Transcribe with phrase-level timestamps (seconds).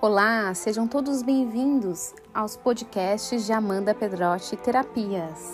[0.00, 5.52] Olá, sejam todos bem-vindos aos podcasts de Amanda Pedrotti Terapias.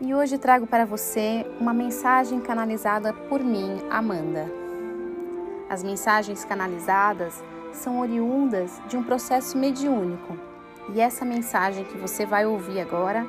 [0.00, 4.50] E hoje trago para você uma mensagem canalizada por mim, Amanda.
[5.68, 10.34] As mensagens canalizadas são oriundas de um processo mediúnico,
[10.94, 13.26] e essa mensagem que você vai ouvir agora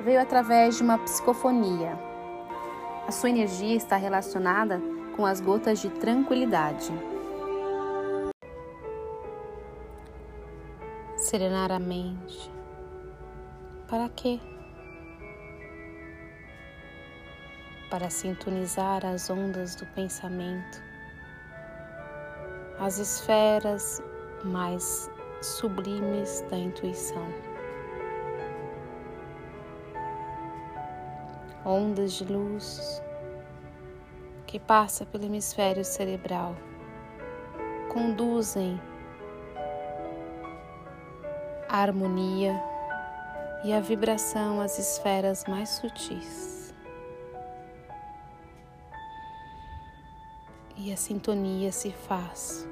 [0.00, 1.98] veio através de uma psicofonia.
[3.08, 4.80] A sua energia está relacionada
[5.16, 6.92] com as gotas de tranquilidade.
[11.32, 12.52] Serenar a mente.
[13.88, 14.38] Para quê?
[17.88, 20.82] Para sintonizar as ondas do pensamento,
[22.78, 24.02] as esferas
[24.44, 25.10] mais
[25.40, 27.26] sublimes da intuição.
[31.64, 33.02] Ondas de luz
[34.46, 36.54] que passa pelo hemisfério cerebral
[37.90, 38.78] conduzem
[41.72, 42.62] a harmonia
[43.64, 46.74] e a vibração às esferas mais sutis.
[50.76, 52.68] E a sintonia se faz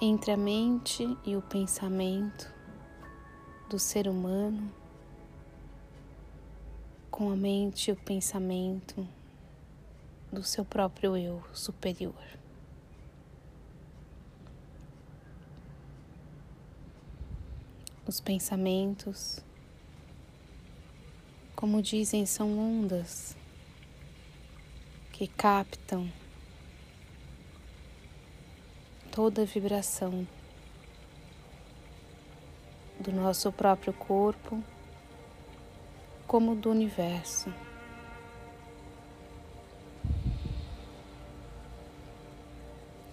[0.00, 2.50] entre a mente e o pensamento
[3.68, 4.72] do ser humano,
[7.10, 9.06] com a mente e o pensamento
[10.32, 12.41] do seu próprio eu superior.
[18.04, 19.38] Os pensamentos,
[21.54, 23.36] como dizem, são ondas
[25.12, 26.10] que captam
[29.12, 30.26] toda a vibração
[32.98, 34.60] do nosso próprio corpo,
[36.26, 37.54] como do universo.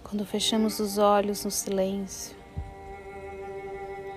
[0.02, 2.39] Quando fechamos os olhos no silêncio,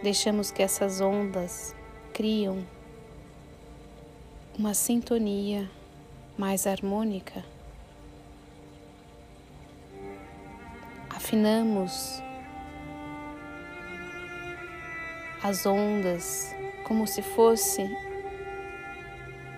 [0.04, 1.74] Deixamos que essas ondas
[2.12, 2.68] criam
[4.60, 5.72] uma sintonia
[6.38, 7.42] mais harmônica.
[11.10, 12.22] Afinamos
[15.42, 16.54] as ondas
[16.86, 17.84] como se fosse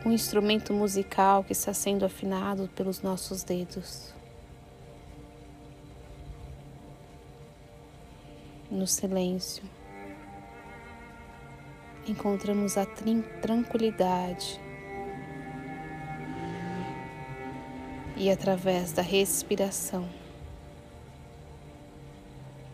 [0.05, 4.13] um instrumento musical que está sendo afinado pelos nossos dedos.
[8.69, 9.63] No silêncio
[12.07, 12.85] encontramos a
[13.41, 14.59] tranquilidade
[18.15, 20.07] e através da respiração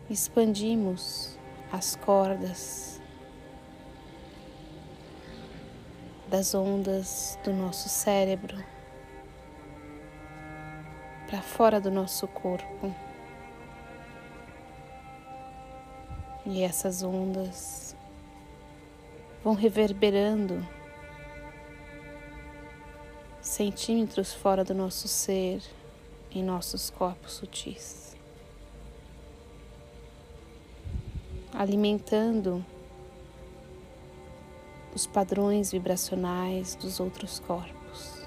[0.08, 1.38] expandimos
[1.72, 3.00] as cordas
[6.28, 8.56] das ondas do nosso cérebro
[11.32, 12.94] para fora do nosso corpo.
[16.44, 17.96] E essas ondas
[19.42, 20.66] vão reverberando
[23.40, 25.60] centímetros fora do nosso ser,
[26.30, 28.16] em nossos corpos sutis,
[31.52, 32.64] alimentando
[34.94, 38.22] os padrões vibracionais dos outros corpos.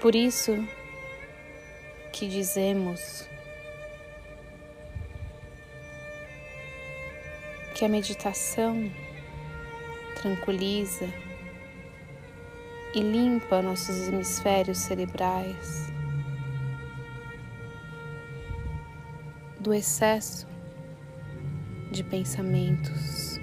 [0.00, 0.52] Por isso
[2.12, 3.28] que dizemos
[7.78, 8.90] que a meditação
[10.20, 11.08] tranquiliza
[12.92, 15.86] e limpa nossos hemisférios cerebrais
[19.60, 20.48] do excesso
[21.92, 23.38] de pensamentos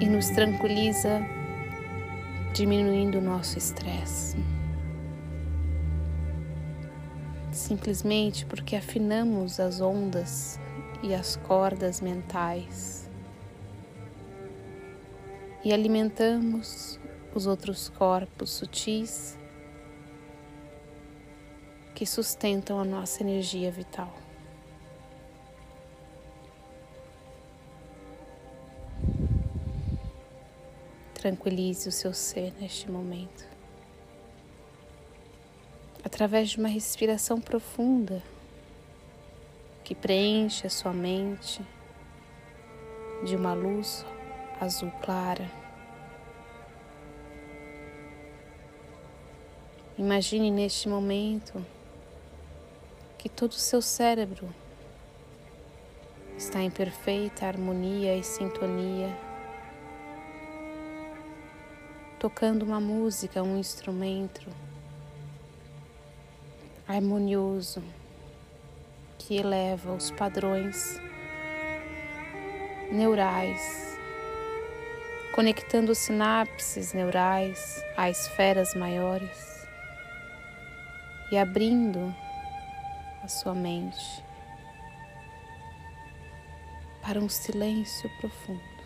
[0.00, 1.20] e nos tranquiliza,
[2.54, 4.36] diminuindo o nosso estresse.
[7.50, 10.60] Simplesmente porque afinamos as ondas
[11.02, 13.07] e as cordas mentais
[15.64, 16.98] e alimentamos
[17.34, 19.36] os outros corpos sutis
[21.94, 24.12] que sustentam a nossa energia vital.
[31.14, 33.44] Tranquilize o seu ser neste momento.
[36.04, 38.22] Através de uma respiração profunda
[39.82, 41.60] que preenche a sua mente
[43.24, 44.06] de uma luz
[44.60, 45.50] azul clara.
[49.96, 51.64] Imagine neste momento
[53.18, 54.48] que todo o seu cérebro
[56.36, 59.16] está em perfeita harmonia e sintonia,
[62.18, 64.46] tocando uma música, um instrumento
[66.86, 67.82] harmonioso
[69.18, 71.00] que eleva os padrões
[72.90, 73.97] neurais,
[75.38, 79.64] conectando sinapses neurais a esferas maiores
[81.30, 82.12] e abrindo
[83.22, 84.24] a sua mente
[87.00, 88.77] para um silêncio profundo.